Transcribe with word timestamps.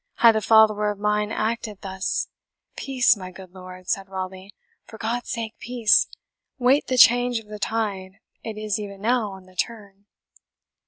Had 0.15 0.35
a 0.35 0.41
follower 0.41 0.89
of 0.89 0.97
mine 0.97 1.31
acted 1.31 1.81
thus" 1.81 2.27
"Peace, 2.75 3.15
my 3.15 3.29
good 3.29 3.51
lord," 3.53 3.87
said 3.87 4.09
Raleigh, 4.09 4.51
"for 4.83 4.97
God's 4.97 5.29
sake, 5.29 5.53
peace! 5.59 6.07
Wait 6.57 6.87
the 6.87 6.97
change 6.97 7.37
of 7.37 7.45
the 7.45 7.59
tide; 7.59 8.17
it 8.43 8.57
is 8.57 8.79
even 8.79 9.01
now 9.01 9.29
on 9.29 9.45
the 9.45 9.55
turn." 9.55 10.05